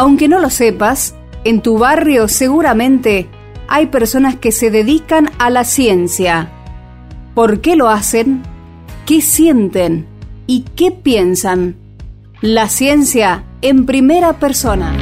Aunque 0.00 0.28
no 0.28 0.38
lo 0.38 0.48
sepas, 0.48 1.14
en 1.44 1.60
tu 1.60 1.76
barrio 1.76 2.26
seguramente 2.26 3.28
hay 3.68 3.88
personas 3.88 4.34
que 4.34 4.50
se 4.50 4.70
dedican 4.70 5.30
a 5.38 5.50
la 5.50 5.64
ciencia. 5.64 6.50
¿Por 7.34 7.60
qué 7.60 7.76
lo 7.76 7.90
hacen? 7.90 8.42
¿Qué 9.04 9.20
sienten? 9.20 10.06
¿Y 10.46 10.62
qué 10.74 10.90
piensan? 10.90 11.76
La 12.40 12.70
ciencia 12.70 13.44
en 13.60 13.84
primera 13.84 14.38
persona. 14.38 14.96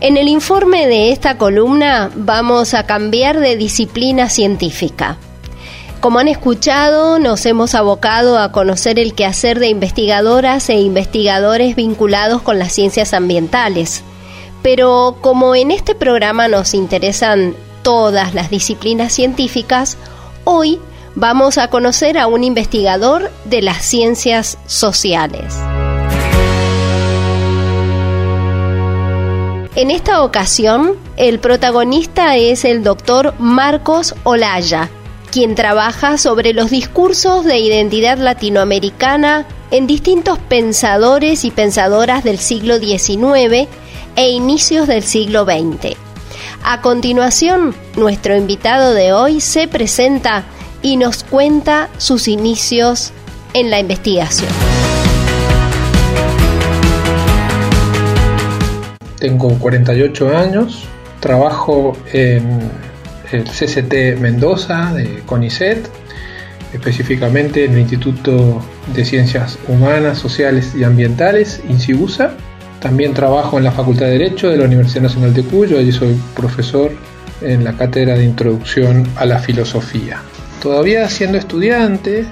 En 0.00 0.16
el 0.16 0.26
informe 0.26 0.88
de 0.88 1.12
esta 1.12 1.38
columna 1.38 2.10
vamos 2.16 2.74
a 2.74 2.86
cambiar 2.86 3.38
de 3.38 3.56
disciplina 3.56 4.28
científica. 4.28 5.16
Como 6.02 6.18
han 6.18 6.26
escuchado, 6.26 7.20
nos 7.20 7.46
hemos 7.46 7.76
abocado 7.76 8.36
a 8.36 8.50
conocer 8.50 8.98
el 8.98 9.14
quehacer 9.14 9.60
de 9.60 9.68
investigadoras 9.68 10.68
e 10.68 10.74
investigadores 10.74 11.76
vinculados 11.76 12.42
con 12.42 12.58
las 12.58 12.72
ciencias 12.72 13.14
ambientales. 13.14 14.02
Pero 14.64 15.18
como 15.20 15.54
en 15.54 15.70
este 15.70 15.94
programa 15.94 16.48
nos 16.48 16.74
interesan 16.74 17.54
todas 17.84 18.34
las 18.34 18.50
disciplinas 18.50 19.12
científicas, 19.12 19.96
hoy 20.42 20.80
vamos 21.14 21.56
a 21.56 21.68
conocer 21.68 22.18
a 22.18 22.26
un 22.26 22.42
investigador 22.42 23.30
de 23.44 23.62
las 23.62 23.84
ciencias 23.84 24.58
sociales. 24.66 25.54
En 29.76 29.92
esta 29.92 30.24
ocasión, 30.24 30.96
el 31.16 31.38
protagonista 31.38 32.34
es 32.34 32.64
el 32.64 32.82
doctor 32.82 33.34
Marcos 33.38 34.16
Olaya, 34.24 34.90
quien 35.32 35.54
trabaja 35.54 36.18
sobre 36.18 36.52
los 36.52 36.70
discursos 36.70 37.46
de 37.46 37.58
identidad 37.58 38.18
latinoamericana 38.18 39.46
en 39.70 39.86
distintos 39.86 40.38
pensadores 40.38 41.46
y 41.46 41.50
pensadoras 41.50 42.22
del 42.22 42.38
siglo 42.38 42.78
XIX 42.78 43.66
e 44.14 44.28
inicios 44.28 44.86
del 44.86 45.02
siglo 45.02 45.44
XX. 45.46 45.96
A 46.62 46.82
continuación, 46.82 47.74
nuestro 47.96 48.36
invitado 48.36 48.92
de 48.92 49.14
hoy 49.14 49.40
se 49.40 49.68
presenta 49.68 50.44
y 50.82 50.98
nos 50.98 51.24
cuenta 51.24 51.88
sus 51.96 52.28
inicios 52.28 53.12
en 53.54 53.70
la 53.70 53.80
investigación. 53.80 54.50
Tengo 59.18 59.58
48 59.58 60.36
años, 60.36 60.84
trabajo 61.20 61.96
en 62.12 62.91
el 63.32 63.44
CCT 63.44 64.20
Mendoza 64.20 64.92
de 64.94 65.22
CONICET, 65.26 65.88
específicamente 66.72 67.64
en 67.64 67.72
el 67.72 67.80
Instituto 67.80 68.62
de 68.94 69.04
Ciencias 69.04 69.58
Humanas, 69.68 70.18
Sociales 70.18 70.74
y 70.76 70.84
Ambientales, 70.84 71.62
INCIUSA. 71.68 72.34
También 72.80 73.14
trabajo 73.14 73.58
en 73.58 73.64
la 73.64 73.72
Facultad 73.72 74.06
de 74.06 74.12
Derecho 74.12 74.48
de 74.48 74.56
la 74.56 74.64
Universidad 74.64 75.02
Nacional 75.02 75.32
de 75.34 75.44
Cuyo, 75.44 75.78
allí 75.78 75.92
soy 75.92 76.16
profesor 76.34 76.90
en 77.40 77.64
la 77.64 77.72
cátedra 77.76 78.14
de 78.14 78.24
Introducción 78.24 79.06
a 79.16 79.24
la 79.24 79.38
Filosofía. 79.38 80.20
Todavía 80.60 81.08
siendo 81.08 81.38
estudiante, 81.38 82.24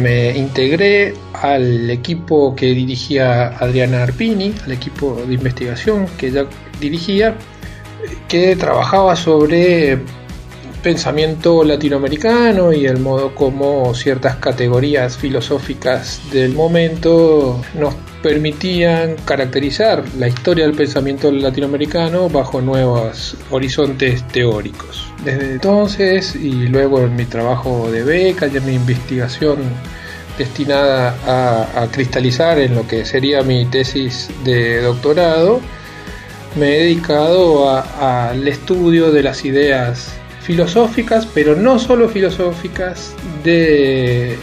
me 0.00 0.36
integré 0.36 1.14
al 1.32 1.90
equipo 1.90 2.54
que 2.54 2.66
dirigía 2.66 3.48
Adriana 3.58 4.04
Arpini, 4.04 4.54
al 4.64 4.72
equipo 4.72 5.20
de 5.26 5.34
investigación 5.34 6.06
que 6.16 6.28
ella 6.28 6.46
dirigía, 6.80 7.34
que 8.28 8.54
trabajaba 8.56 9.16
sobre 9.16 9.98
pensamiento 10.84 11.64
latinoamericano 11.64 12.70
y 12.74 12.84
el 12.84 12.98
modo 12.98 13.34
como 13.34 13.94
ciertas 13.94 14.36
categorías 14.36 15.16
filosóficas 15.16 16.20
del 16.30 16.52
momento 16.52 17.58
nos 17.72 17.94
permitían 18.22 19.16
caracterizar 19.24 20.04
la 20.18 20.28
historia 20.28 20.66
del 20.66 20.76
pensamiento 20.76 21.32
latinoamericano 21.32 22.28
bajo 22.28 22.60
nuevos 22.60 23.34
horizontes 23.50 24.28
teóricos. 24.28 25.10
Desde 25.24 25.52
entonces 25.52 26.36
y 26.36 26.52
luego 26.68 27.00
en 27.00 27.16
mi 27.16 27.24
trabajo 27.24 27.90
de 27.90 28.02
beca 28.02 28.46
y 28.46 28.58
en 28.58 28.66
mi 28.66 28.74
investigación 28.74 29.60
destinada 30.36 31.16
a, 31.26 31.86
cristalizar 31.92 32.58
en 32.58 32.74
lo 32.74 32.86
que 32.86 33.06
sería 33.06 33.42
mi 33.42 33.64
tesis 33.64 34.28
de 34.44 34.82
doctorado, 34.82 35.62
me 36.56 36.76
he 36.76 36.80
dedicado 36.80 37.70
al 37.70 38.46
estudio 38.46 39.12
de 39.12 39.22
las 39.22 39.46
ideas 39.46 40.12
filosóficas, 40.44 41.26
pero 41.26 41.56
no 41.56 41.78
solo 41.78 42.08
filosóficas, 42.08 43.14
de 43.42 44.36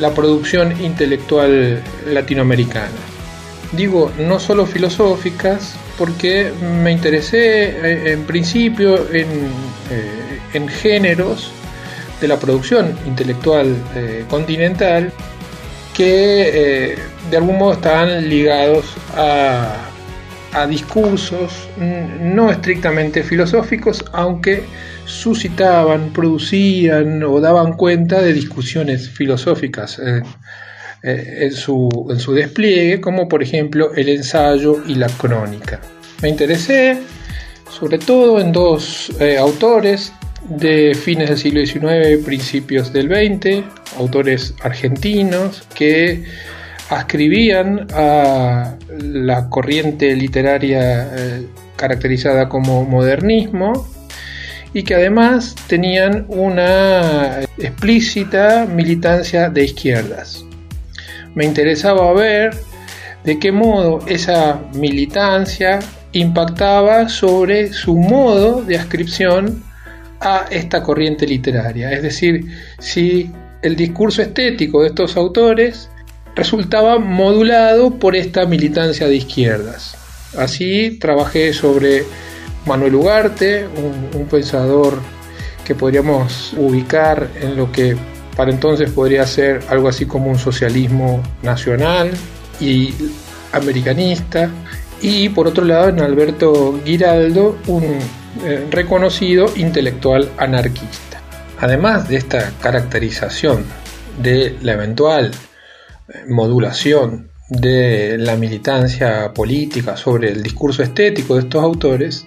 la 0.00 0.10
producción 0.12 0.80
intelectual 0.82 1.82
latinoamericana. 2.06 2.90
Digo 3.72 4.12
no 4.18 4.38
solo 4.38 4.66
filosóficas 4.66 5.74
porque 5.98 6.52
me 6.82 6.92
interesé 6.92 7.68
eh, 7.68 8.12
en 8.12 8.24
principio 8.24 8.96
en, 9.12 9.28
eh, 9.90 10.40
en 10.54 10.68
géneros 10.68 11.50
de 12.20 12.28
la 12.28 12.38
producción 12.38 12.96
intelectual 13.06 13.76
eh, 13.94 14.24
continental 14.28 15.12
que 15.94 16.98
de 17.30 17.36
algún 17.36 17.58
modo 17.58 17.72
estaban 17.72 18.28
ligados 18.28 18.84
a, 19.16 19.76
a 20.52 20.66
discursos 20.66 21.68
no 21.78 22.50
estrictamente 22.50 23.22
filosóficos, 23.22 24.04
aunque 24.12 24.64
suscitaban, 25.06 26.12
producían 26.12 27.22
o 27.22 27.40
daban 27.40 27.74
cuenta 27.74 28.20
de 28.20 28.32
discusiones 28.32 29.08
filosóficas 29.08 29.98
eh, 30.00 30.22
eh, 31.02 31.38
en, 31.42 31.52
su, 31.52 31.88
en 32.10 32.18
su 32.18 32.34
despliegue, 32.34 33.00
como 33.00 33.28
por 33.28 33.42
ejemplo 33.42 33.94
el 33.94 34.08
ensayo 34.08 34.82
y 34.86 34.96
la 34.96 35.06
crónica. 35.06 35.80
Me 36.22 36.28
interesé 36.28 36.98
sobre 37.70 37.98
todo 37.98 38.40
en 38.40 38.52
dos 38.52 39.12
eh, 39.20 39.38
autores 39.38 40.12
de 40.48 40.94
fines 40.94 41.28
del 41.28 41.38
siglo 41.38 41.64
XIX, 41.64 42.24
principios 42.24 42.92
del 42.92 43.08
XX, 43.08 43.64
autores 43.98 44.54
argentinos 44.62 45.62
que 45.74 46.24
ascribían 46.88 47.86
a 47.92 48.76
la 49.00 49.48
corriente 49.50 50.14
literaria 50.14 51.10
caracterizada 51.74 52.48
como 52.48 52.84
modernismo 52.84 53.95
y 54.76 54.82
que 54.82 54.94
además 54.94 55.56
tenían 55.68 56.26
una 56.28 57.40
explícita 57.56 58.66
militancia 58.66 59.48
de 59.48 59.64
izquierdas. 59.64 60.44
Me 61.34 61.46
interesaba 61.46 62.12
ver 62.12 62.54
de 63.24 63.38
qué 63.38 63.52
modo 63.52 64.00
esa 64.06 64.60
militancia 64.74 65.78
impactaba 66.12 67.08
sobre 67.08 67.72
su 67.72 67.96
modo 67.96 68.60
de 68.60 68.76
ascripción 68.76 69.64
a 70.20 70.44
esta 70.50 70.82
corriente 70.82 71.26
literaria, 71.26 71.90
es 71.92 72.02
decir, 72.02 72.44
si 72.78 73.30
el 73.62 73.76
discurso 73.76 74.20
estético 74.20 74.82
de 74.82 74.88
estos 74.88 75.16
autores 75.16 75.88
resultaba 76.34 76.98
modulado 76.98 77.98
por 77.98 78.14
esta 78.14 78.44
militancia 78.44 79.08
de 79.08 79.16
izquierdas. 79.16 79.96
Así 80.36 80.98
trabajé 81.00 81.54
sobre 81.54 82.04
Manuel 82.66 82.96
Ugarte, 82.96 83.66
un, 83.66 84.26
pensador 84.26 84.98
que 85.64 85.74
podríamos 85.74 86.52
ubicar 86.56 87.30
en 87.40 87.56
lo 87.56 87.70
que 87.70 87.96
para 88.36 88.50
entonces 88.50 88.90
podría 88.90 89.24
ser 89.26 89.62
algo 89.68 89.88
así 89.88 90.04
como 90.04 90.30
un 90.30 90.38
socialismo 90.38 91.22
nacional 91.42 92.10
y 92.60 92.92
americanista, 93.52 94.50
y 95.00 95.28
por 95.28 95.46
otro 95.46 95.64
lado 95.64 95.88
en 95.88 96.00
Alberto 96.00 96.80
Giraldo, 96.84 97.56
un 97.66 97.84
eh, 98.44 98.66
reconocido 98.70 99.50
intelectual 99.56 100.28
anarquista. 100.36 101.20
Además 101.60 102.08
de 102.08 102.16
esta 102.16 102.52
caracterización 102.60 103.64
de 104.22 104.56
la 104.62 104.72
eventual 104.72 105.30
eh, 106.08 106.24
modulación 106.28 107.28
de 107.48 108.18
la 108.18 108.36
militancia 108.36 109.32
política 109.32 109.96
sobre 109.96 110.30
el 110.30 110.42
discurso 110.42 110.82
estético 110.82 111.36
de 111.36 111.42
estos 111.42 111.62
autores, 111.62 112.24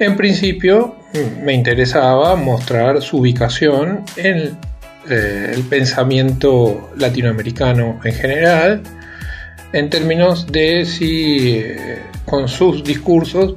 en 0.00 0.16
principio 0.16 0.96
me 1.42 1.52
interesaba 1.52 2.34
mostrar 2.34 3.02
su 3.02 3.18
ubicación 3.18 4.04
en 4.16 4.56
eh, 5.08 5.52
el 5.54 5.62
pensamiento 5.64 6.90
latinoamericano 6.96 8.00
en 8.04 8.12
general, 8.12 8.82
en 9.72 9.90
términos 9.90 10.46
de 10.46 10.84
si 10.86 11.58
eh, 11.58 11.98
con 12.24 12.48
sus 12.48 12.82
discursos 12.82 13.54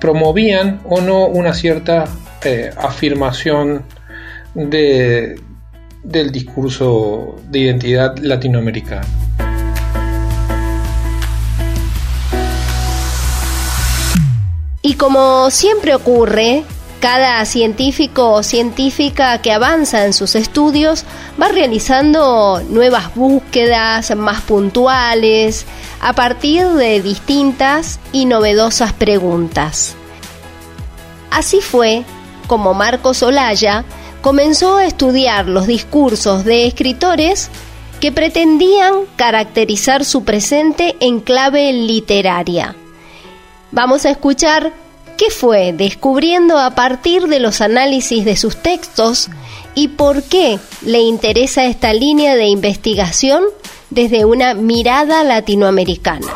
promovían 0.00 0.80
o 0.84 1.00
no 1.00 1.26
una 1.26 1.52
cierta 1.52 2.04
eh, 2.44 2.70
afirmación 2.76 3.84
del 4.54 6.32
discurso 6.32 7.36
de 7.50 7.58
identidad 7.58 8.16
latinoamericana. 8.18 9.06
Y 14.88 14.94
como 14.94 15.50
siempre 15.50 15.94
ocurre, 15.94 16.64
Cada 16.98 17.44
científico 17.44 18.32
o 18.32 18.42
científica 18.42 19.40
que 19.40 19.52
avanza 19.52 20.04
en 20.04 20.12
sus 20.12 20.34
estudios 20.34 21.04
va 21.40 21.46
realizando 21.46 22.60
nuevas 22.70 23.14
búsquedas 23.14 24.16
más 24.16 24.40
puntuales 24.40 25.64
a 26.00 26.12
partir 26.12 26.66
de 26.70 27.00
distintas 27.00 28.00
y 28.10 28.24
novedosas 28.24 28.92
preguntas. 28.94 29.94
Así 31.30 31.60
fue 31.60 32.02
como 32.48 32.74
Marcos 32.74 33.22
Olaya 33.22 33.84
comenzó 34.22 34.78
a 34.78 34.86
estudiar 34.86 35.46
los 35.46 35.68
discursos 35.68 36.44
de 36.44 36.66
escritores 36.66 37.48
que 38.00 38.10
pretendían 38.10 39.04
caracterizar 39.14 40.04
su 40.04 40.24
presente 40.24 40.96
en 40.98 41.20
clave 41.20 41.72
literaria. 41.72 42.74
Vamos 43.70 44.06
a 44.06 44.10
escuchar 44.10 44.72
qué 45.18 45.30
fue 45.30 45.74
descubriendo 45.74 46.58
a 46.58 46.74
partir 46.74 47.24
de 47.26 47.38
los 47.38 47.60
análisis 47.60 48.24
de 48.24 48.36
sus 48.36 48.56
textos 48.56 49.28
y 49.74 49.88
por 49.88 50.22
qué 50.22 50.58
le 50.82 51.00
interesa 51.00 51.66
esta 51.66 51.92
línea 51.92 52.34
de 52.34 52.46
investigación 52.46 53.44
desde 53.90 54.24
una 54.24 54.54
mirada 54.54 55.22
latinoamericana. 55.22 56.26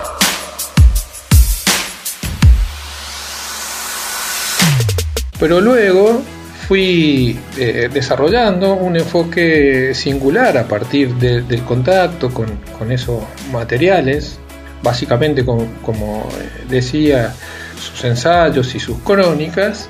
Pero 5.38 5.60
luego 5.60 6.22
fui 6.68 7.38
eh, 7.58 7.88
desarrollando 7.92 8.74
un 8.74 8.96
enfoque 8.96 9.94
singular 9.94 10.56
a 10.56 10.68
partir 10.68 11.14
del 11.14 11.62
contacto 11.64 12.30
con, 12.32 12.92
esos 12.92 13.24
materiales, 13.50 14.38
básicamente 14.82 15.44
como, 15.44 15.62
eh, 15.62 16.64
decía, 16.68 17.32
sus 17.76 18.04
ensayos 18.04 18.74
y 18.74 18.80
sus 18.80 18.98
crónicas, 18.98 19.88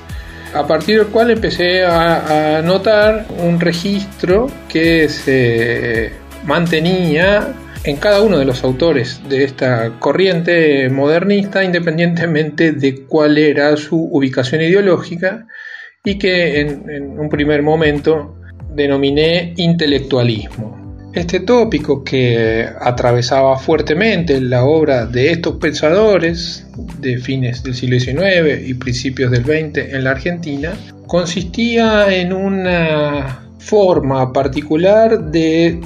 a 0.53 0.67
partir 0.67 0.99
del 0.99 1.07
cual 1.07 1.31
empecé 1.31 1.83
a, 1.83 2.57
a 2.57 2.61
notar 2.61 3.25
un 3.39 3.59
registro 3.59 4.47
que 4.69 5.09
se 5.09 6.11
mantenía 6.45 7.53
en 7.83 7.97
cada 7.97 8.21
uno 8.21 8.37
de 8.37 8.45
los 8.45 8.63
autores 8.63 9.21
de 9.27 9.43
esta 9.43 9.99
corriente 9.99 10.89
modernista, 10.89 11.63
independientemente 11.63 12.71
de 12.71 13.05
cuál 13.05 13.37
era 13.37 13.75
su 13.75 13.97
ubicación 14.11 14.61
ideológica, 14.61 15.45
y 16.03 16.17
que 16.17 16.61
en, 16.61 17.19
un 17.19 17.29
primer 17.29 17.61
momento 17.61 18.37
denominé 18.69 19.53
intelectualismo. 19.57 20.82
Este 21.13 21.41
tópico 21.41 22.03
que 22.03 22.67
atravesaba 22.81 23.55
fuertemente 23.59 24.41
la 24.41 24.65
obra 24.65 25.05
de 25.05 25.31
estos 25.31 25.57
pensadores 25.57 26.65
de 26.99 27.17
fines 27.19 27.61
del 27.61 27.75
siglo 27.75 27.99
XIX 27.99 28.67
y 28.67 28.73
principios 28.73 29.29
del 29.29 29.43
XX 29.43 29.93
en 29.93 30.03
la 30.05 30.11
Argentina 30.11 30.73
consistía 31.05 32.11
en 32.11 32.33
una 32.33 33.43
forma 33.59 34.33
particular 34.33 35.29
de, 35.29 35.79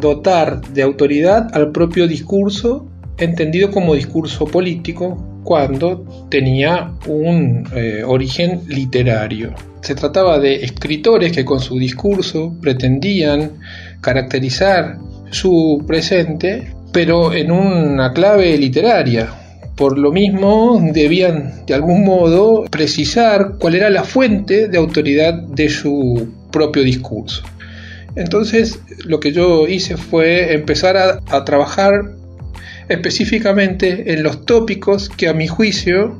dotar 0.00 0.60
de 0.60 0.82
autoridad 0.82 1.48
al 1.52 1.70
propio 1.70 2.08
discurso 2.08 2.88
entendido 3.18 3.70
como 3.70 3.94
discurso 3.94 4.46
político 4.46 5.16
cuando 5.44 6.26
tenía 6.28 6.90
un 7.06 7.68
eh, 7.72 8.02
origen 8.04 8.62
literario. 8.66 9.54
Se 9.80 9.94
trataba 9.94 10.40
de 10.40 10.56
escritores 10.64 11.30
que 11.30 11.44
con 11.44 11.60
su 11.60 11.78
discurso 11.78 12.56
pretendían 12.60 13.52
caracterizar 14.00 14.98
su 15.30 15.84
presente, 15.86 16.72
pero 16.92 17.32
en 17.32 17.50
una 17.50 18.12
clave 18.12 18.56
literaria. 18.56 19.28
Por 19.76 19.98
lo 19.98 20.10
mismo, 20.10 20.80
debían 20.92 21.66
de 21.66 21.74
algún 21.74 22.04
modo 22.04 22.64
precisar 22.70 23.56
cuál 23.58 23.74
era 23.74 23.90
la 23.90 24.04
fuente 24.04 24.68
de 24.68 24.78
autoridad 24.78 25.34
de 25.34 25.68
su 25.68 26.28
propio 26.50 26.82
discurso. 26.82 27.42
Entonces, 28.16 28.80
lo 29.04 29.20
que 29.20 29.32
yo 29.32 29.68
hice 29.68 29.98
fue 29.98 30.54
empezar 30.54 30.96
a, 30.96 31.44
trabajar 31.44 32.12
específicamente 32.88 34.14
en 34.14 34.22
los 34.22 34.46
tópicos 34.46 35.10
que 35.10 35.28
a 35.28 35.34
mi 35.34 35.46
juicio 35.46 36.18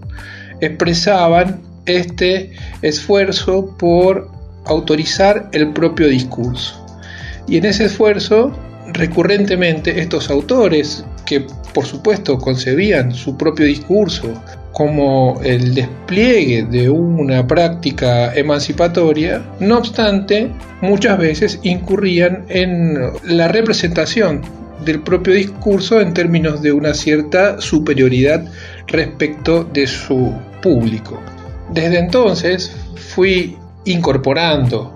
expresaban 0.60 1.62
este 1.86 2.52
esfuerzo 2.82 3.74
por 3.78 4.28
autorizar 4.66 5.48
el 5.52 5.72
propio 5.72 6.08
discurso. 6.08 6.85
Y 7.48 7.58
en 7.58 7.66
ese 7.66 7.86
esfuerzo, 7.86 8.52
recurrentemente, 8.92 10.00
estos 10.00 10.30
autores, 10.30 11.04
que 11.24 11.46
por 11.74 11.84
supuesto 11.84 12.38
concebían 12.38 13.12
su 13.12 13.36
propio 13.36 13.66
discurso 13.66 14.32
como 14.72 15.40
el 15.42 15.74
despliegue 15.74 16.64
de 16.64 16.90
una 16.90 17.46
práctica 17.46 18.34
emancipatoria, 18.34 19.42
no 19.58 19.78
obstante, 19.78 20.50
muchas 20.82 21.18
veces 21.18 21.58
incurrían 21.62 22.44
en 22.48 22.98
la 23.24 23.48
representación 23.48 24.42
del 24.84 25.00
propio 25.00 25.34
discurso 25.34 26.00
en 26.00 26.12
términos 26.12 26.62
de 26.62 26.72
una 26.72 26.94
cierta 26.94 27.60
superioridad 27.60 28.44
respecto 28.88 29.64
de 29.64 29.86
su 29.86 30.32
público. 30.62 31.20
Desde 31.72 31.98
entonces 31.98 32.76
fui 32.94 33.56
incorporando 33.84 34.95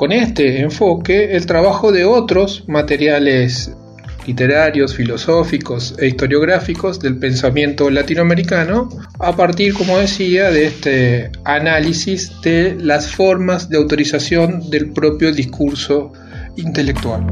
con 0.00 0.12
este 0.12 0.62
enfoque 0.62 1.36
el 1.36 1.44
trabajo 1.44 1.92
de 1.92 2.06
otros 2.06 2.64
materiales 2.66 3.70
literarios, 4.26 4.94
filosóficos 4.94 5.94
e 5.98 6.06
historiográficos 6.06 7.00
del 7.00 7.18
pensamiento 7.18 7.90
latinoamericano 7.90 8.88
a 9.18 9.36
partir, 9.36 9.74
como 9.74 9.98
decía, 9.98 10.50
de 10.50 10.64
este 10.68 11.30
análisis 11.44 12.32
de 12.40 12.78
las 12.80 13.14
formas 13.14 13.68
de 13.68 13.76
autorización 13.76 14.70
del 14.70 14.90
propio 14.90 15.34
discurso 15.34 16.14
intelectual. 16.56 17.26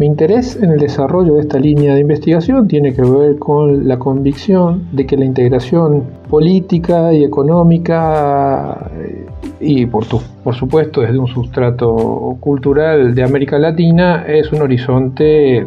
Mi 0.00 0.06
interés 0.06 0.56
en 0.56 0.70
el 0.70 0.78
desarrollo 0.78 1.34
de 1.34 1.42
esta 1.42 1.58
línea 1.58 1.92
de 1.92 2.00
investigación 2.00 2.66
tiene 2.66 2.94
que 2.94 3.02
ver 3.02 3.38
con 3.38 3.86
la 3.86 3.98
convicción 3.98 4.88
de 4.92 5.04
que 5.04 5.14
la 5.14 5.26
integración 5.26 6.04
política 6.30 7.12
y 7.12 7.22
económica 7.22 8.90
eh, 8.98 9.26
y 9.60 9.84
por, 9.84 10.06
por 10.42 10.54
supuesto 10.54 11.02
desde 11.02 11.18
un 11.18 11.26
sustrato 11.26 12.34
cultural 12.40 13.14
de 13.14 13.22
América 13.22 13.58
Latina 13.58 14.24
es 14.26 14.50
un 14.52 14.62
horizonte 14.62 15.66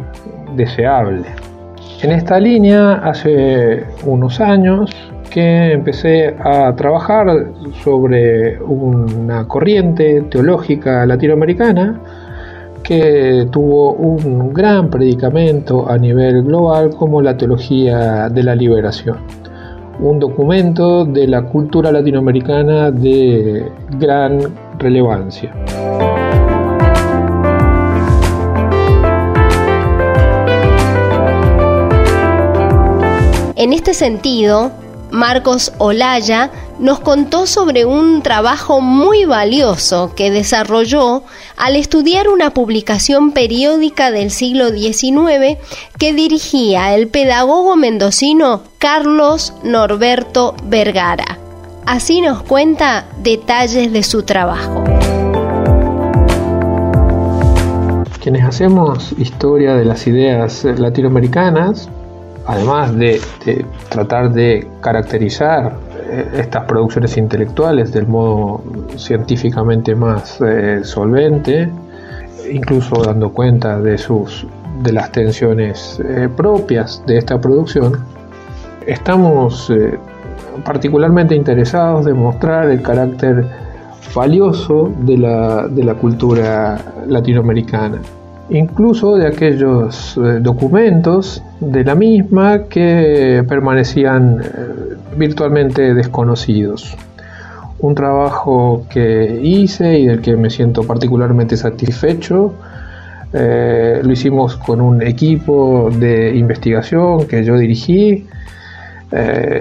deseable. 0.56 1.28
En 2.02 2.12
esta 2.12 2.40
línea 2.40 2.94
hace 3.08 3.84
unos 4.04 4.40
años 4.42 4.90
que 5.30 5.74
empecé 5.74 6.36
a 6.40 6.76
trabajar 6.76 7.28
sobre 7.84 8.60
una 8.64 9.48
corriente 9.48 10.22
teológica 10.32 11.06
latinoamericana 11.06 12.02
que 12.84 13.48
tuvo 13.52 13.94
un 13.94 14.54
gran 14.54 14.90
predicamento 14.90 15.90
a 15.90 15.98
nivel 15.98 16.44
global 16.44 16.92
como 16.92 17.22
la 17.22 17.38
Teología 17.38 18.30
de 18.30 18.44
la 18.44 18.56
Liberación, 18.56 19.18
un 20.00 20.20
documento 20.20 21.06
de 21.06 21.28
la 21.28 21.44
cultura 21.44 21.92
latinoamericana 21.92 22.92
de 22.92 23.72
gran 23.98 24.40
relevancia. 24.78 25.52
En 33.56 33.72
este 33.72 33.94
sentido, 33.94 34.72
Marcos 35.10 35.72
Olaya 35.78 36.50
nos 36.84 37.00
contó 37.00 37.48
sobre 37.48 37.86
un 37.86 38.22
trabajo 38.24 38.82
muy 38.82 39.24
valioso 39.24 40.12
que 40.18 40.32
desarrolló 40.32 41.24
al 41.56 41.78
estudiar 41.78 42.28
una 42.28 42.50
publicación 42.50 43.32
periódica 43.32 44.12
del 44.12 44.32
siglo 44.32 44.68
XIX 44.68 45.58
que 45.98 46.12
dirigía 46.12 46.94
el 46.94 47.08
pedagogo 47.08 47.78
mendocino 47.78 48.64
Carlos 48.80 49.54
Norberto 49.64 50.56
Vergara. 50.66 51.38
Así 51.86 52.20
nos 52.20 52.44
cuenta 52.44 53.06
detalles 53.20 53.94
de 53.94 54.04
su 54.04 54.24
trabajo. 54.24 54.84
Quienes 58.20 58.44
hacemos 58.44 59.14
historia 59.18 59.76
de 59.76 59.86
las 59.86 60.06
ideas 60.06 60.66
latinoamericanas, 60.66 61.88
además 62.46 62.94
de, 62.98 63.22
tratar 63.88 64.34
de 64.34 64.68
caracterizar 64.82 65.78
estas 66.34 66.66
producciones 66.66 67.18
intelectuales 67.18 67.92
del 67.92 68.08
modo 68.08 68.64
científicamente 68.98 69.96
más 69.96 70.40
eh, 70.42 70.82
solvente, 70.84 71.70
incluso 72.52 73.04
dando 73.04 73.32
cuenta 73.32 73.80
de 73.80 73.98
sus 73.98 74.46
de 74.82 74.92
las 74.92 75.12
tensiones 75.12 76.02
eh, 76.04 76.28
propias 76.36 77.04
de 77.06 77.18
esta 77.20 77.40
producción, 77.40 78.04
estamos 78.88 79.72
particularmente 80.66 81.36
interesados 81.36 82.06
de 82.06 82.14
mostrar 82.14 82.70
el 82.70 82.82
carácter 82.82 83.46
valioso 84.16 84.92
de 85.00 85.18
la, 85.18 85.68
de 85.68 85.84
la 85.84 85.94
cultura 85.94 86.80
latinoamericana 87.08 88.00
incluso 88.50 89.16
de 89.16 89.28
aquellos 89.28 90.18
eh, 90.18 90.40
documentos 90.42 91.44
de 91.60 91.84
la 91.84 91.96
misma 91.96 92.64
que 92.64 93.44
permanecían 93.48 94.42
eh, 94.42 94.96
virtualmente 95.18 95.94
desconocidos. 95.94 96.96
Un 97.80 97.96
trabajo 97.96 98.86
que 98.90 99.40
hice 99.44 100.00
y 100.00 100.08
del 100.08 100.22
que 100.22 100.36
me 100.36 100.50
siento 100.50 100.84
particularmente 100.84 101.58
satisfecho. 101.58 102.54
Eh, 103.34 104.02
lo 104.04 104.12
hicimos 104.12 104.58
con 104.58 104.80
un 104.80 105.02
equipo 105.02 105.90
de 105.92 106.36
investigación 106.36 107.26
que 107.28 107.44
yo 107.44 107.58
dirigí 107.58 108.28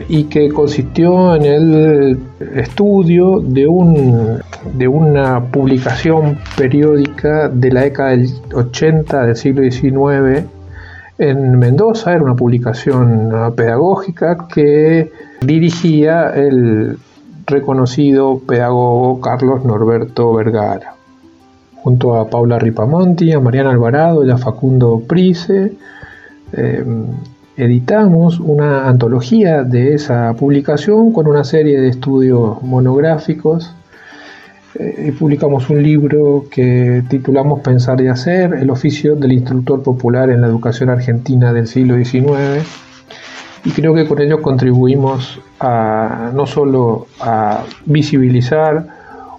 y 0.09 0.25
que 0.25 0.49
consistió 0.49 1.35
en 1.35 1.45
el 1.45 2.19
estudio 2.55 3.41
de, 3.41 3.67
un, 3.67 4.39
de 4.73 4.89
una 4.89 5.41
publicación 5.45 6.39
periódica 6.57 7.51
de 7.51 7.71
la 7.71 7.83
década 7.83 8.11
del 8.11 8.31
80 8.55 9.27
del 9.27 9.37
siglo 9.37 9.71
XIX 9.71 10.47
en 11.19 11.59
Mendoza, 11.59 12.15
era 12.15 12.25
una 12.25 12.35
publicación 12.35 13.31
pedagógica 13.55 14.49
que 14.49 15.13
dirigía 15.41 16.31
el 16.31 16.99
reconocido 17.47 18.41
pedagogo 18.41 19.21
Carlos 19.21 19.65
Norberto 19.65 20.33
Vergara, 20.35 20.95
junto 21.77 22.17
a 22.17 22.29
Paula 22.29 22.59
Ripamonti, 22.59 23.33
a 23.33 23.41
Mariana 23.41 23.71
Alvarado 23.71 24.25
y 24.25 24.31
a 24.31 24.39
Facundo 24.39 25.03
Price. 25.07 25.73
Eh, 26.55 26.85
editamos 27.57 28.41
una 28.41 28.89
antología 28.89 29.63
de 29.63 29.95
esa 29.95 30.35
publicación 30.35 31.13
con 31.13 31.27
una 31.27 31.45
serie 31.45 31.81
de 31.81 31.89
estudios 31.89 32.63
monográficos. 32.63 33.75
Eh, 34.79 35.15
publicamos 35.19 35.69
un 35.69 35.83
libro 35.83 36.47
que 36.51 37.03
titulamos 37.09 37.61
Pensar 37.61 38.01
y 38.01 38.09
Hacer, 38.09 38.55
el 38.55 38.71
oficio 38.71 39.17
del 39.17 39.33
instructor 39.33 39.83
popular 39.83 40.31
en 40.31 40.41
la 40.41 40.47
educación 40.47 40.89
argentina 40.89 41.53
del 41.53 41.67
siglo 41.67 41.97
XIX 41.97 42.67
y 43.65 43.71
creo 43.71 43.95
que 43.95 44.07
con 44.07 44.21
ello 44.21 44.43
contribuimos 44.43 45.41
a 45.61 46.31
no 46.35 46.47
solo 46.47 47.07
a 47.21 47.65
visibilizar 47.85 48.87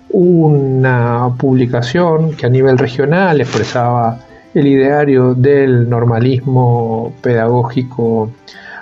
una 0.09 1.29
publicación 1.37 2.33
que 2.33 2.45
a 2.45 2.49
nivel 2.49 2.77
regional 2.77 3.41
expresaba 3.41 4.19
el 4.53 4.67
ideario 4.67 5.33
del 5.33 5.89
normalismo 5.89 7.13
pedagógico 7.21 8.29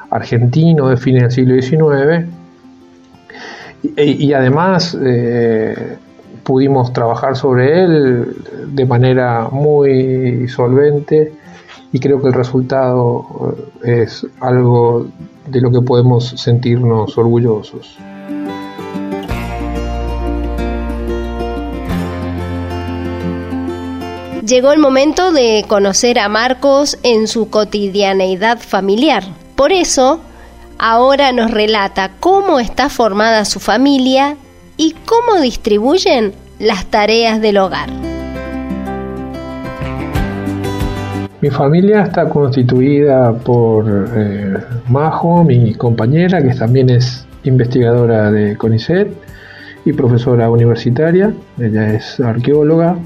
argentino 0.10 0.90
de 0.90 0.98
fines 0.98 1.24
del 1.24 1.32
siglo 1.32 1.62
XIX 1.62 2.28
y, 3.96 4.34
además 4.34 4.98
eh, 5.02 5.98
pudimos 6.44 6.94
trabajar 6.94 7.36
sobre 7.36 7.84
él 7.84 8.36
de 8.68 8.86
manera 8.86 9.48
muy 9.52 10.48
solvente 10.48 11.34
y 11.92 12.00
creo 12.00 12.22
que 12.22 12.28
el 12.28 12.34
resultado 12.34 13.56
eh, 13.84 14.04
es 14.04 14.26
algo 14.40 15.08
de 15.48 15.62
lo 15.62 15.72
que 15.72 15.82
podemos 15.82 16.30
sentirnos 16.38 17.18
orgullosos. 17.18 17.98
Llegó 24.52 24.74
el 24.74 24.80
momento 24.80 25.32
de 25.32 25.64
conocer 25.66 26.20
a 26.20 26.28
Marcos 26.28 27.00
en 27.04 27.30
su 27.30 27.50
cotidianeidad 27.50 28.60
familiar. 28.60 29.24
Por 29.56 29.72
eso, 29.72 30.20
ahora 30.78 31.32
nos 31.32 31.52
relata 31.52 32.12
cómo 32.20 32.60
está 32.60 32.90
formada 32.90 33.46
su 33.46 33.62
familia 33.62 34.36
y 34.76 34.94
cómo 35.06 35.40
distribuyen 35.40 36.34
las 36.60 36.86
tareas 36.88 37.40
del 37.40 37.60
hogar. 37.60 37.88
Mi 41.40 41.50
familia 41.50 42.02
está 42.02 42.28
constituida 42.28 43.32
por 43.32 43.86
eh, 44.18 44.58
Majo, 44.90 45.46
mi 45.46 45.76
compañera, 45.76 46.44
que 46.44 46.54
también 46.56 46.90
es 46.90 47.26
investigadora 47.46 48.30
de 48.30 48.58
CONICET 48.58 49.14
y 49.86 49.94
profesora 49.94 50.50
universitaria. 50.50 51.34
Ella 51.58 51.94
es 51.94 52.20
arqueóloga 52.20 52.98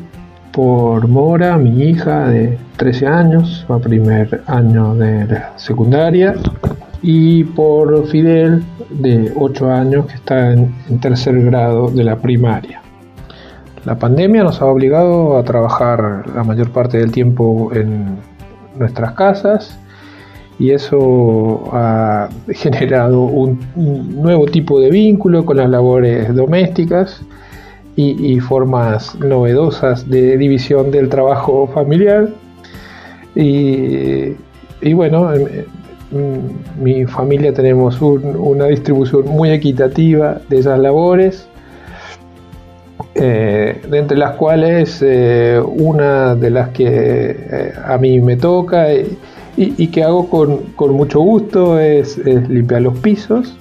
por 0.55 1.09
Mora, 1.09 1.57
mi 1.57 1.83
hija 1.83 2.29
de 2.29 2.57
13 2.77 3.07
años, 3.07 3.65
va 3.69 3.77
primer 3.77 4.41
año 4.47 4.95
de 4.95 5.27
la 5.27 5.51
secundaria, 5.57 6.33
y 7.01 7.43
por 7.43 8.07
Fidel, 8.07 8.63
de 8.89 9.33
8 9.35 9.69
años, 9.69 10.05
que 10.05 10.13
está 10.13 10.53
en, 10.53 10.73
tercer 11.01 11.43
grado 11.43 11.89
de 11.89 12.05
la 12.05 12.15
primaria. 12.15 12.81
La 13.83 13.99
pandemia 13.99 14.43
nos 14.43 14.61
ha 14.61 14.65
obligado 14.65 15.37
a 15.37 15.43
trabajar 15.43 16.23
la 16.33 16.45
mayor 16.45 16.71
parte 16.71 16.99
del 16.99 17.11
tiempo 17.11 17.71
en 17.73 18.17
nuestras 18.77 19.11
casas 19.11 19.77
y 20.57 20.71
eso 20.71 21.69
ha 21.73 22.29
generado 22.47 23.23
un 23.23 23.59
nuevo 23.75 24.45
tipo 24.45 24.79
de 24.79 24.89
vínculo 24.89 25.45
con 25.45 25.57
las 25.57 25.69
labores 25.69 26.33
domésticas 26.33 27.21
y, 27.95 28.39
formas 28.39 29.15
novedosas 29.15 30.09
de 30.09 30.37
división 30.37 30.91
del 30.91 31.09
trabajo 31.09 31.67
familiar. 31.73 32.29
Y, 33.35 34.33
bueno, 34.93 35.33
en, 35.33 35.65
mi 36.81 37.05
familia 37.05 37.53
tenemos 37.53 38.01
una 38.01 38.67
distribución 38.67 39.27
muy 39.27 39.49
equitativa 39.49 40.39
de 40.49 40.59
esas 40.59 40.79
labores, 40.79 41.47
eh, 43.15 43.81
entre 43.91 44.17
las 44.17 44.35
cuales 44.35 45.01
eh, 45.01 45.61
una 45.65 46.35
de 46.35 46.49
las 46.49 46.69
que 46.69 46.85
eh, 46.87 47.73
a 47.83 47.97
mí 47.97 48.19
me 48.21 48.37
toca 48.37 48.87
y, 49.57 49.87
que 49.87 50.03
hago 50.03 50.29
con, 50.29 50.93
mucho 50.93 51.21
gusto 51.21 51.79
es 51.79 52.17
limpiar 52.17 52.81
los 52.81 52.97
pisos 52.99 53.55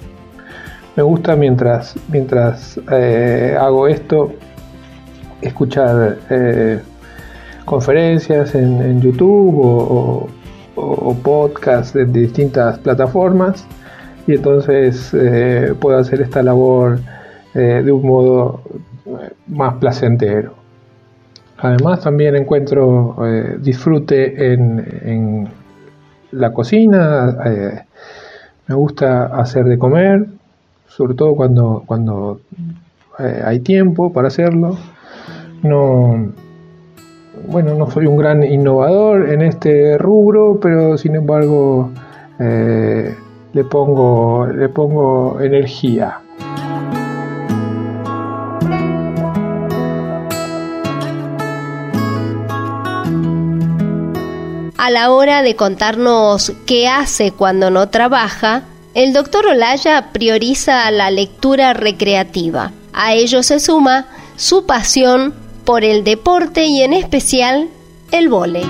me 0.95 1.03
gusta 1.03 1.35
mientras, 1.35 1.95
mientras 2.09 2.79
eh, 2.91 3.55
hago 3.59 3.87
esto 3.87 4.33
escuchar 5.41 6.17
eh, 6.29 6.79
conferencias 7.65 8.55
en, 8.55 9.01
YouTube 9.01 9.59
o, 9.59 10.29
podcasts 11.23 11.93
de, 11.93 12.05
distintas 12.05 12.79
plataformas 12.79 13.65
y 14.27 14.33
entonces 14.33 15.13
eh, 15.13 15.73
puedo 15.79 15.97
hacer 15.97 16.21
esta 16.21 16.43
labor 16.43 16.99
de 17.53 17.89
un 17.89 18.05
modo 18.05 18.61
más 19.47 19.75
placentero. 19.75 20.55
Además 21.57 22.01
también 22.01 22.35
encuentro 22.35 23.15
disfrute 23.59 24.51
en, 24.53 24.85
en, 25.05 25.47
la 26.31 26.51
cocina, 26.51 27.33
me 28.67 28.75
gusta 28.75 29.27
hacer 29.27 29.63
de 29.63 29.77
comer, 29.77 30.25
sobre 30.95 31.13
todo 31.13 31.35
cuando, 31.35 31.83
cuando 31.85 32.39
eh, 33.19 33.41
hay 33.43 33.59
tiempo 33.59 34.13
para 34.13 34.29
hacerlo. 34.29 34.77
No, 35.61 36.31
bueno, 37.47 37.75
no 37.75 37.89
soy 37.91 38.05
un 38.05 38.17
gran 38.17 38.43
innovador 38.43 39.29
en 39.29 39.41
este 39.41 39.97
rubro, 39.97 40.59
pero 40.61 40.97
sin 40.97 41.15
embargo 41.15 41.91
eh, 42.39 43.13
le, 43.53 43.63
pongo, 43.65 44.47
le 44.47 44.69
pongo 44.69 45.39
energía. 45.41 46.19
A 54.77 54.91
la 54.91 55.11
hora 55.11 55.41
de 55.41 55.55
contarnos 55.55 56.53
qué 56.67 56.87
hace 56.87 57.31
cuando 57.31 57.71
no 57.71 57.89
trabaja, 57.89 58.63
el 58.95 59.11
doctor 59.11 59.45
Olaya 59.45 60.13
prioriza 60.13 60.89
la 60.89 61.11
lectura 61.11 61.73
recreativa. 61.73 62.71
A 62.93 63.13
ello 63.13 63.43
se 63.43 63.59
suma 63.59 64.05
su 64.37 64.65
pasión 64.65 65.33
por 65.65 65.83
el 65.83 66.05
deporte 66.05 66.65
y 66.65 66.81
en 66.81 66.93
especial 66.93 67.67
el 68.13 68.29
vóley. 68.29 68.63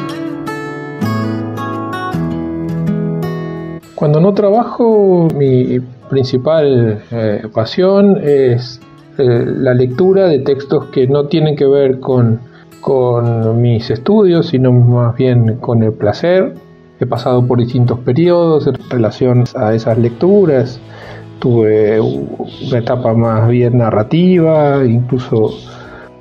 Cuando 3.94 4.20
no 4.20 4.34
trabajo, 4.34 5.28
mi 5.36 5.80
principal 6.10 7.04
eh, 7.12 7.44
pasión 7.54 8.18
es 8.24 8.82
eh, 9.20 9.46
la 9.46 9.76
lectura 9.76 10.28
de 10.28 10.40
textos 10.40 10.86
que 10.86 11.06
no 11.06 11.28
tienen 11.28 11.56
que 11.56 11.68
ver 11.68 12.00
con, 12.00 12.40
con 12.82 13.62
mis 13.62 13.92
estudios, 13.92 14.48
sino 14.48 14.72
más 14.72 15.16
bien 15.16 15.58
con 15.58 15.84
el 15.84 15.94
placer 15.94 16.56
He 17.00 17.06
pasado 17.06 17.46
por 17.46 17.60
distintos 17.60 18.00
periodos 18.00 18.68
en 18.68 18.76
relación 18.90 19.44
a 19.56 19.74
esas 19.74 19.98
lecturas. 19.98 20.80
Tuve 21.40 22.00
una 22.00 22.78
etapa 22.78 23.14
más 23.14 23.50
bien 23.50 23.78
narrativa, 23.80 24.84
incluso 24.86 25.52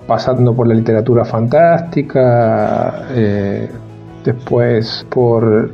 pasando 0.07 0.53
por 0.53 0.67
la 0.67 0.75
literatura 0.75 1.25
fantástica, 1.25 3.07
eh, 3.11 3.71
después 4.25 5.07
por 5.09 5.71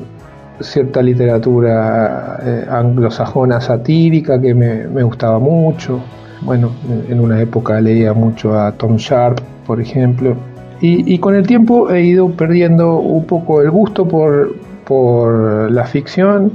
cierta 0.60 1.02
literatura 1.02 2.38
eh, 2.42 2.66
anglosajona 2.68 3.60
satírica 3.60 4.40
que 4.40 4.54
me, 4.54 4.86
me, 4.86 5.02
gustaba 5.02 5.38
mucho. 5.38 6.00
Bueno, 6.42 6.70
en 7.08 7.20
una 7.20 7.40
época 7.40 7.80
leía 7.80 8.12
mucho 8.12 8.58
a 8.58 8.72
Tom 8.72 8.96
Sharp, 8.96 9.40
por 9.66 9.80
ejemplo, 9.80 10.36
Y, 10.82 11.18
con 11.18 11.34
el 11.34 11.46
tiempo 11.46 11.90
he 11.90 12.02
ido 12.02 12.30
perdiendo 12.30 12.96
un 12.96 13.24
poco 13.26 13.60
el 13.60 13.70
gusto 13.70 14.08
por, 14.08 14.54
por 14.90 15.70
la 15.70 15.84
ficción 15.84 16.50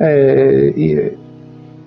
eh, 0.00 1.14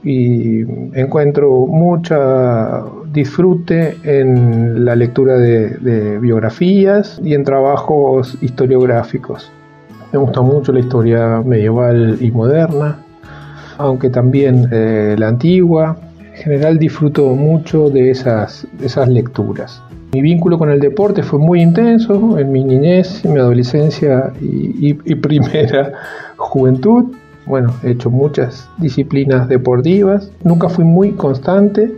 y, 0.04 0.62
encuentro 0.94 1.66
mucha 1.66 2.84
disfrute 3.12 3.98
en 4.04 4.86
la 4.86 4.96
lectura 4.96 5.36
de, 5.38 6.20
biografías 6.20 7.20
y 7.24 7.34
en 7.34 7.44
trabajos 7.44 8.38
historiográficos. 8.42 9.52
Me 10.12 10.20
gusta 10.20 10.42
mucho 10.42 10.72
la 10.74 10.82
historia 10.82 11.42
medieval 11.44 12.18
y 12.20 12.30
moderna, 12.30 12.98
aunque 13.80 14.12
también 14.12 14.68
eh, 14.72 15.16
la 15.18 15.30
antigua. 15.30 15.98
En 16.20 16.44
general 16.44 16.78
disfruto 16.78 17.34
mucho 17.34 17.90
de 17.90 18.12
esas, 18.12 18.68
esas 18.80 19.08
lecturas. 19.10 19.82
Mi 20.14 20.22
vínculo 20.22 20.60
con 20.60 20.70
el 20.70 20.80
deporte 20.80 21.24
fue 21.24 21.40
muy 21.40 21.60
intenso 21.60 22.38
en 22.38 22.52
mi 22.52 22.64
niñez, 22.64 23.26
mi 23.26 23.40
adolescencia 23.40 24.32
y, 24.40 24.94
primera 25.16 25.92
juventud. 26.38 27.06
Bueno, 27.48 27.74
he 27.82 27.92
hecho 27.92 28.12
muchas 28.12 28.70
disciplinas 28.78 29.50
deportivas. 29.50 30.32
Nunca 30.44 30.70
fui 30.70 30.86
muy 30.86 31.14
constante, 31.14 31.92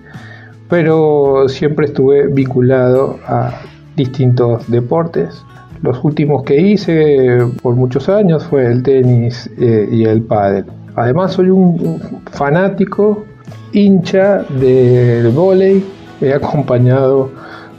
pero 0.69 1.49
siempre 1.49 1.87
estuve 1.87 2.27
vinculado 2.27 3.19
a 3.27 3.51
distintos 3.97 4.71
deportes. 4.71 5.43
Los 5.81 6.01
últimos 6.01 6.43
que 6.43 6.55
hice 6.55 7.39
por 7.61 7.75
muchos 7.75 8.07
años 8.07 8.45
fue 8.45 8.65
el 8.65 8.81
tenis 8.81 9.49
eh, 9.59 9.89
y 9.91 10.05
el 10.05 10.21
pádel. 10.21 10.63
Además 10.95 11.33
soy 11.33 11.49
un 11.49 11.99
fanático, 12.31 13.25
hincha 13.73 14.43
del 14.57 15.27
vóley. 15.31 15.83
He 16.21 16.33
acompañado 16.33 17.29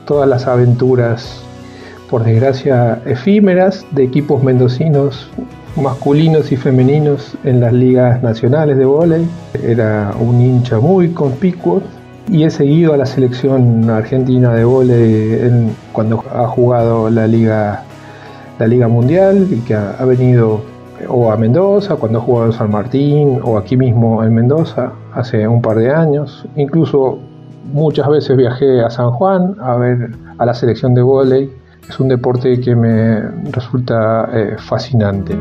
todas 0.07 0.29
las 0.29 0.47
aventuras, 0.47 1.43
por 2.09 2.25
desgracia, 2.25 3.03
efímeras 3.05 3.85
de 3.91 4.05
equipos 4.05 4.43
mendocinos 4.43 5.31
masculinos 5.77 6.53
y 6.53 6.57
femeninos 6.57 7.37
en 7.45 7.61
las 7.61 7.73
ligas 7.73 8.23
nacionales 8.23 8.79
de 8.79 8.85
vóley. 8.85 9.29
Era 9.63 10.13
un 10.19 10.41
hincha 10.41 10.79
muy 10.79 11.11
conspicuo 11.11 11.83
y 12.29 12.45
he 12.45 12.51
seguido 12.51 12.95
a 12.95 12.97
la 12.97 13.07
selección 13.07 13.89
argentina 13.91 14.53
de 14.55 14.65
vóley 14.65 15.71
cuando 15.93 16.25
ha 16.33 16.47
jugado 16.47 17.11
la 17.11 17.27
liga 17.27 17.85
la 18.59 18.67
liga 18.67 18.89
mundial 18.89 19.49
y 19.51 19.57
que 19.61 19.75
ha, 19.75 20.03
venido 20.07 20.63
o 21.09 21.31
a 21.31 21.37
Mendoza 21.37 21.97
cuando 21.97 22.19
ha 22.19 22.23
jugado 22.23 22.53
San 22.53 22.71
Martín 22.71 23.39
o 23.43 23.59
aquí 23.59 23.77
mismo 23.77 24.25
en 24.25 24.35
Mendoza 24.35 24.93
hace 25.15 25.47
un 25.47 25.61
par 25.61 25.77
de 25.77 25.91
años 25.91 26.47
incluso 26.57 27.19
Muchas 27.73 28.09
veces 28.09 28.37
viajé 28.37 28.83
a 28.83 28.91
San 28.91 29.11
Juan 29.11 29.57
a 29.61 29.77
ver 29.77 30.11
a 30.39 30.47
la 30.47 30.55
selección 30.55 30.95
de 30.95 31.03
vóley. 31.03 31.51
Es 31.89 32.01
un 32.01 32.09
deporte 32.09 32.61
que 32.61 32.75
me 32.75 33.21
resulta 33.51 34.29
eh, 34.33 34.57
fascinante. 34.59 35.37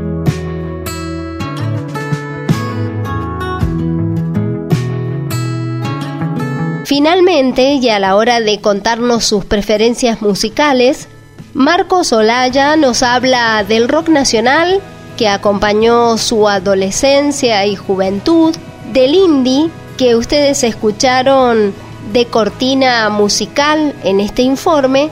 Finalmente, 6.85 7.73
y 7.73 7.89
a 7.89 7.99
la 7.99 8.15
hora 8.15 8.39
de 8.39 8.61
contarnos 8.61 9.25
sus 9.25 9.43
preferencias 9.43 10.21
musicales, 10.21 11.07
Marcos 11.53 12.13
Olaya 12.13 12.75
nos 12.75 13.01
habla 13.01 13.63
del 13.63 13.87
rock 13.87 14.09
nacional 14.09 14.81
que 15.17 15.27
acompañó 15.27 16.17
su 16.17 16.47
adolescencia 16.47 17.65
y 17.65 17.75
juventud, 17.75 18.55
del 18.93 19.15
indie 19.15 19.69
que 19.97 20.15
ustedes 20.15 20.63
escucharon 20.63 21.73
de 22.11 22.25
cortina 22.25 23.09
musical 23.09 23.93
en 24.03 24.19
este 24.19 24.41
informe 24.41 25.09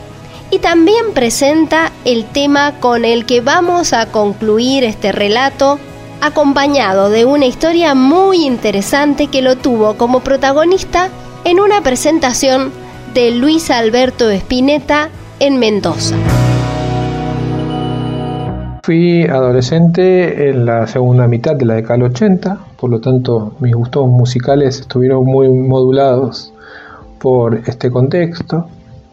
y 0.54 0.60
también 0.60 1.14
presenta 1.14 1.92
el 2.06 2.26
tema 2.26 2.74
con 2.80 3.06
el 3.06 3.26
que 3.26 3.42
vamos 3.42 3.92
a 3.92 4.06
concluir 4.08 4.84
este 4.84 5.12
relato, 5.12 5.80
acompañado 6.22 7.10
de 7.10 7.26
una 7.26 7.48
historia 7.48 7.96
muy 7.96 8.46
interesante 8.46 9.28
que 9.28 9.42
lo 9.42 9.56
tuvo 9.56 9.96
como 9.96 10.20
protagonista 10.20 11.10
en 11.44 11.60
una 11.60 11.82
presentación 11.82 12.72
de 13.14 13.32
Luis 13.32 13.72
Alberto 13.72 14.30
Espineta 14.30 15.10
en 15.40 15.58
Mendoza. 15.58 16.16
Fui 18.84 19.24
adolescente 19.24 20.50
en 20.50 20.66
la 20.66 20.86
segunda 20.88 21.28
mitad 21.28 21.56
de 21.56 21.66
la 21.66 21.76
década 21.76 21.96
del 21.96 22.12
80, 22.12 22.58
por 22.78 22.90
lo 22.90 23.00
tanto 23.00 23.54
mis 23.60 23.74
gustos 23.74 24.08
musicales 24.08 24.82
estuvieron 24.82 25.26
muy 25.26 25.50
modulados 25.50 26.53
por 27.24 27.56
este 27.66 27.90
contexto, 27.90 28.68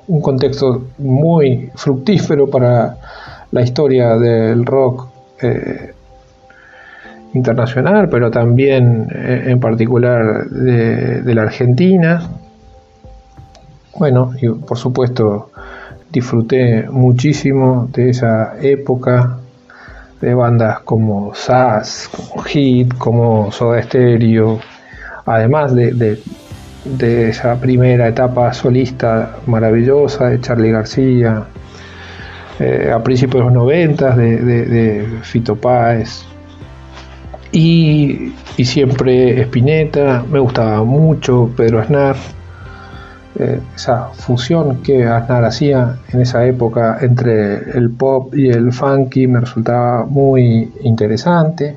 un 0.09 0.21
contexto 0.21 0.89
muy 0.99 1.71
fructífero 1.77 2.51
para 2.51 2.97
la 3.53 3.63
historia 3.63 4.17
del 4.17 4.67
rock 4.67 5.07
eh, 5.41 5.95
internacional, 7.35 8.09
pero 8.09 8.29
también 8.29 9.07
eh, 9.15 9.45
en 9.47 9.61
particular 9.61 10.45
de, 10.51 11.33
la 11.33 11.43
Argentina. 11.43 12.21
Bueno, 13.97 14.33
y 14.43 14.49
por 14.49 14.77
supuesto 14.77 15.53
disfruté 16.11 16.89
muchísimo 16.91 17.89
de 17.93 18.11
esa 18.11 18.57
época 18.61 19.39
de 20.21 20.35
bandas 20.35 20.81
como 20.81 21.33
SAS, 21.37 22.11
como 22.11 22.43
Hit, 22.43 22.93
como 22.99 23.53
Soda 23.53 23.81
Stereo, 23.81 24.59
además 25.27 25.73
de, 25.77 25.93
de 25.93 26.21
esa 26.85 27.61
primera 27.61 28.09
etapa 28.09 28.53
solista 28.53 29.37
maravillosa 29.47 30.29
de 30.29 30.41
Charlie 30.41 30.73
García, 30.73 31.45
eh, 32.59 32.91
a 32.93 33.03
principios 33.03 33.41
de 33.41 33.45
los 33.45 33.53
90 33.53 34.17
de, 34.17 34.39
de, 34.39 35.07
Fito 35.23 35.57
Páez. 35.57 36.25
Y, 37.53 38.33
siempre 38.65 39.41
Spinetta, 39.43 40.25
me 40.31 40.39
gustaba 40.39 40.85
mucho 40.85 41.51
Pedro 41.57 41.81
Aznar, 41.81 42.17
eh, 43.39 43.61
esa 43.75 44.09
fusión 44.09 44.83
que 44.83 45.05
Aznar 45.05 45.45
hacía 45.45 45.97
en 46.13 46.21
esa 46.21 46.45
época 46.47 46.99
entre 47.01 47.79
el 47.79 47.91
pop 47.91 48.35
y 48.35 48.51
el 48.51 48.73
funky 48.73 49.27
me 49.27 49.41
resultaba 49.41 50.05
muy 50.05 50.71
interesante 50.83 51.77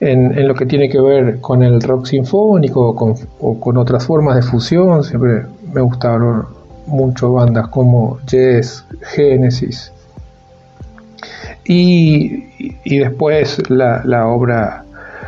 en, 0.00 0.48
lo 0.48 0.54
que 0.54 0.66
tiene 0.66 0.88
que 0.88 1.00
ver 1.00 1.40
con 1.40 1.62
el 1.62 1.80
rock 1.80 2.06
sinfónico 2.06 2.94
o 3.38 3.60
con 3.60 3.76
otras 3.76 4.06
formas 4.06 4.36
de 4.36 4.42
fusión. 4.42 5.04
Siempre 5.04 5.42
me 5.72 5.80
gustaron 5.80 6.60
mucho 6.86 7.32
bandas 7.32 7.68
como 7.68 8.18
Yes, 8.26 8.84
Genesis. 9.14 9.92
Y, 11.64 12.98
después 12.98 13.62
la, 13.70 14.26
obra 14.26 14.84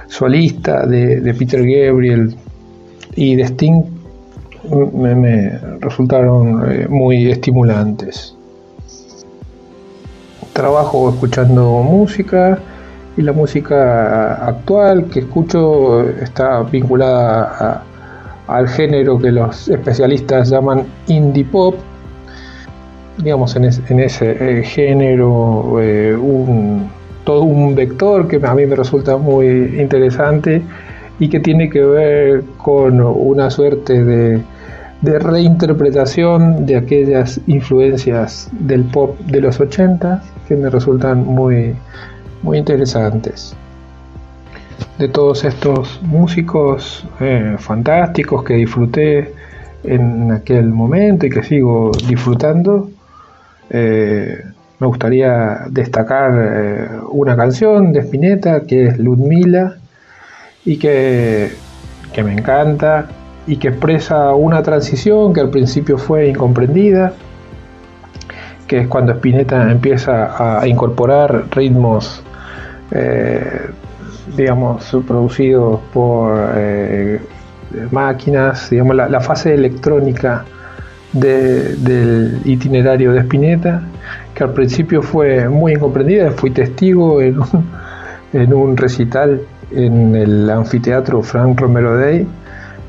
solista 0.09 0.87
de, 0.87 1.35
Peter 1.39 1.61
Gabriel 1.61 2.35
y 3.15 3.37
de 3.37 3.45
Sting 3.45 3.83
me, 4.95 5.59
resultaron 5.81 6.71
eh, 6.71 6.89
muy 6.89 7.31
estimulantes. 7.31 8.35
Trabajo 10.53 11.11
escuchando 11.11 11.83
música 11.83 12.59
y 13.17 13.23
la 13.23 13.33
música 13.33 14.47
actual 14.47 15.07
que 15.07 15.21
escucho 15.21 16.09
está 16.09 16.63
vinculada 16.63 17.83
al 18.47 18.69
género 18.69 19.19
que 19.19 19.31
los 19.31 19.69
especialistas 19.69 20.51
llaman 20.51 20.85
indie 21.07 21.45
pop. 21.45 21.75
Digamos, 23.19 23.55
en, 23.57 23.65
ese 23.65 24.61
eh, 24.61 24.65
género, 24.65 25.79
eh, 25.81 26.17
un, 26.17 26.91
todo 27.25 27.43
un 27.43 27.75
vector 27.75 28.27
que 28.27 28.41
a 28.43 28.55
mí 28.55 28.67
me 28.67 28.75
resulta 28.75 29.17
muy 29.17 29.77
interesante 29.79 30.63
y 31.19 31.29
que 31.29 31.39
tiene 31.39 31.69
que 31.69 31.85
ver 31.85 32.43
con 32.57 33.01
una 33.01 33.51
suerte 33.51 34.03
de, 34.03 34.41
de 35.03 35.19
reinterpretación 35.19 36.65
de 36.65 36.77
aquellas 36.77 37.41
influencias 37.47 38.49
del 38.53 38.85
pop 38.85 39.19
de 39.21 39.41
los 39.41 39.61
80 39.61 40.23
que 40.49 40.57
me 40.57 40.71
resultan 40.71 41.25
muy, 41.25 41.75
muy 42.43 42.59
interesantes. 42.59 43.57
De 44.99 45.09
todos 45.09 45.45
estos 45.45 46.01
músicos 46.03 47.07
eh, 47.21 47.57
fantásticos 47.59 48.45
que 48.45 48.55
disfruté 48.55 49.33
en 49.85 50.31
aquel 50.31 50.69
momento 50.69 51.27
y 51.27 51.31
que 51.31 51.43
sigo 51.43 51.91
disfrutando, 52.07 52.91
eh, 53.71 54.43
me 54.79 54.87
gustaría 54.87 55.65
destacar 55.71 56.33
eh, 56.35 56.89
una 57.11 57.37
canción 57.37 57.93
de 57.93 58.01
Spinetta 58.01 58.63
que 58.63 58.89
es 58.89 58.99
Ludmila 58.99 59.77
y 60.65 60.77
que, 60.77 61.53
que 62.13 62.23
me 62.23 62.33
encanta 62.33 63.07
y 63.47 63.57
que 63.57 63.69
expresa 63.69 64.35
una 64.35 64.63
transición 64.63 65.33
que 65.33 65.41
al 65.41 65.51
principio 65.51 65.99
fue 65.99 66.29
incomprendida, 66.29 67.15
que 68.67 68.81
es 68.81 68.89
cuando 68.89 69.13
Spinetta 69.13 69.71
empieza 69.71 70.61
a 70.61 70.67
incorporar 70.67 71.45
ritmos 71.51 72.23
eh, 72.95 73.71
digamos, 74.37 74.97
producidos 75.07 75.81
por 75.93 76.53
eh, 76.57 77.21
máquinas, 77.91 78.71
digamos, 78.71 78.97
la, 78.97 79.21
fase 79.21 79.55
electrónica 79.55 80.45
del 81.13 82.41
itinerario 82.45 83.13
de 83.13 83.21
Spinetta, 83.21 83.83
que 84.35 84.45
al 84.45 84.53
principio 84.53 85.03
fue 85.03 85.49
muy 85.49 85.73
incomprendida, 85.73 86.31
fui 86.31 86.51
testigo 86.51 87.21
en 87.21 87.41
un, 87.41 87.71
en 88.33 88.55
un 88.55 88.77
recital 88.77 89.41
en 89.71 90.15
el 90.15 90.51
anfiteatro 90.51 91.23
Frank 91.23 91.61
Romero 91.61 91.97
Day, 91.97 92.27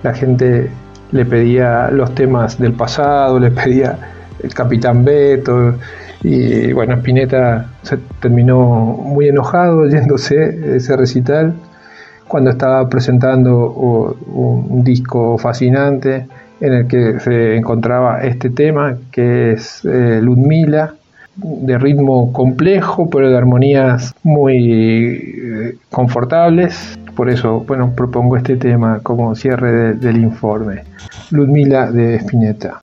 la 0.04 0.14
gente 0.14 0.70
le 1.12 1.26
pedía 1.26 1.90
los 1.92 2.14
temas 2.16 2.60
del 2.60 2.74
pasado, 2.74 3.40
le 3.40 3.52
pedía 3.52 3.98
el 4.42 4.54
Capitán 4.54 5.06
Beto, 5.06 5.76
y 6.24 6.72
bueno, 6.72 6.94
Spinetta 6.96 7.70
se 7.82 7.98
terminó 8.22 8.60
muy 8.60 9.28
enojado 9.28 9.88
yéndose 9.88 10.78
ese 10.78 10.96
recital 10.96 11.54
cuando 12.30 12.50
estaba 12.50 12.88
presentando 12.88 13.70
un 13.72 14.84
disco 14.84 15.38
fascinante 15.38 16.26
en 16.62 16.74
el 16.74 16.88
que 16.88 17.20
se 17.20 17.58
encontraba 17.58 18.24
este 18.24 18.50
tema 18.50 18.98
que 19.12 19.52
es 19.52 19.84
eh, 19.84 20.20
Ludmila 20.22 20.96
de 21.36 21.78
ritmo 21.78 22.32
complejo 22.32 23.10
pero 23.10 23.30
de 23.30 23.38
armonías 23.38 24.16
muy 24.24 24.72
eh, 24.72 25.76
confortables. 25.92 26.98
Por 27.16 27.30
eso 27.30 27.60
bueno 27.68 27.94
propongo 27.94 28.38
este 28.38 28.56
tema 28.56 29.02
como 29.04 29.36
cierre 29.36 29.94
del 29.96 30.18
informe. 30.18 30.84
Ludmila 31.32 31.92
de 31.92 32.16
Spinetta 32.16 32.80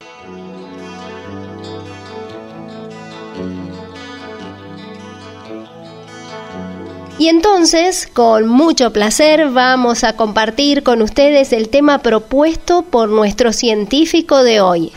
Y 7.21 7.27
entonces, 7.27 8.07
con 8.11 8.47
mucho 8.47 8.91
placer, 8.91 9.51
vamos 9.51 10.03
a 10.03 10.15
compartir 10.15 10.81
con 10.81 11.03
ustedes 11.03 11.53
el 11.53 11.69
tema 11.69 11.99
propuesto 11.99 12.81
por 12.81 13.09
nuestro 13.09 13.53
científico 13.53 14.43
de 14.43 14.59
hoy. 14.59 14.91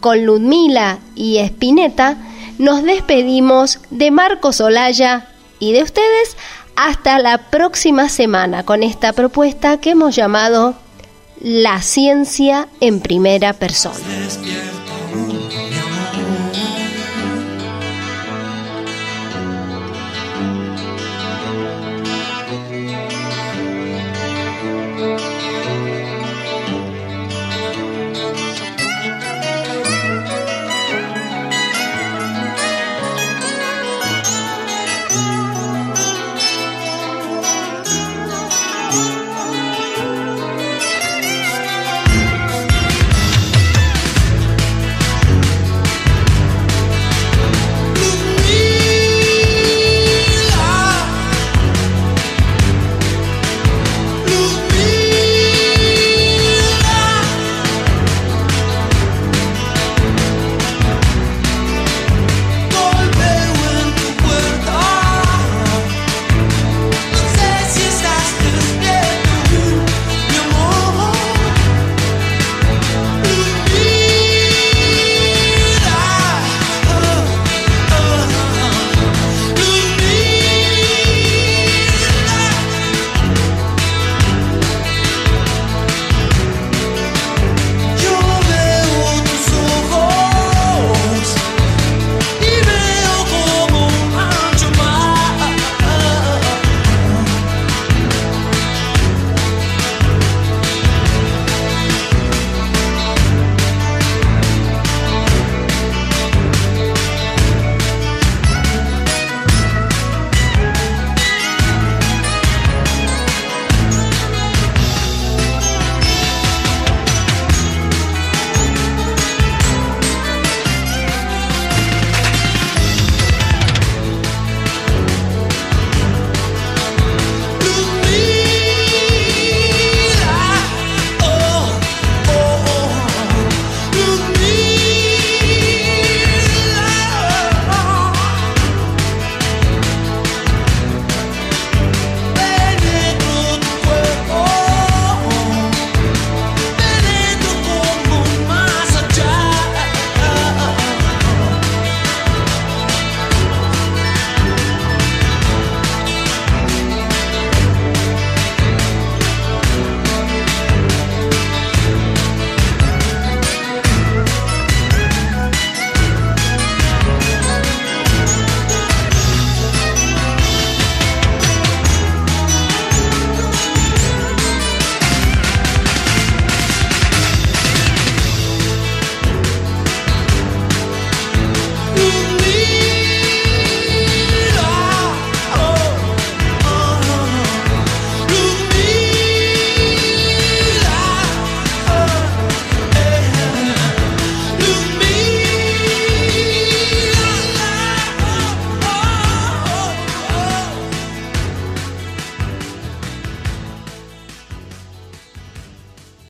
Con 0.00 0.26
Ludmila 0.26 0.98
y 1.14 1.38
Espineta 1.38 2.18
nos 2.58 2.82
despedimos 2.82 3.78
de 3.88 4.10
Marcos 4.10 4.60
Olaya 4.60 5.28
y 5.58 5.72
de 5.72 5.82
ustedes 5.82 6.36
hasta 6.76 7.18
la 7.20 7.38
próxima 7.38 8.10
semana 8.10 8.66
con 8.66 8.82
esta 8.82 9.14
propuesta 9.14 9.80
que 9.80 9.92
hemos 9.92 10.14
llamado 10.14 10.74
La 11.40 11.80
ciencia 11.80 12.68
en 12.80 13.00
primera 13.00 13.54
persona. 13.54 13.96